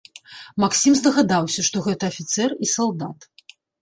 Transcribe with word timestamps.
Максім 0.63 0.95
здагадаўся, 1.01 1.65
што 1.67 1.83
гэта 1.89 2.03
афіцэр 2.13 2.49
і 2.67 2.71
салдат. 2.75 3.19